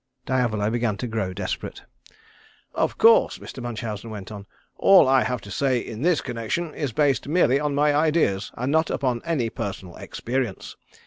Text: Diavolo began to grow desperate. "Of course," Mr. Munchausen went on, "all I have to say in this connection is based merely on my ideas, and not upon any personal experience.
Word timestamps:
Diavolo 0.25 0.67
began 0.71 0.97
to 0.97 1.05
grow 1.05 1.31
desperate. 1.31 1.83
"Of 2.73 2.97
course," 2.97 3.37
Mr. 3.37 3.61
Munchausen 3.61 4.09
went 4.09 4.31
on, 4.31 4.47
"all 4.75 5.07
I 5.07 5.23
have 5.23 5.41
to 5.41 5.51
say 5.51 5.77
in 5.77 6.01
this 6.01 6.21
connection 6.21 6.73
is 6.73 6.91
based 6.91 7.27
merely 7.27 7.59
on 7.59 7.75
my 7.75 7.93
ideas, 7.95 8.51
and 8.55 8.71
not 8.71 8.89
upon 8.89 9.21
any 9.23 9.51
personal 9.51 9.95
experience. 9.97 10.75